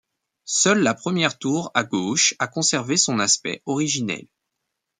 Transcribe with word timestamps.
Seule 0.47 0.81
la 0.81 0.95
première 0.95 1.37
tour 1.37 1.69
à 1.75 1.83
gauche 1.83 2.33
a 2.39 2.47
conservé 2.47 2.97
son 2.97 3.19
aspect 3.19 3.61
originel. 3.67 4.27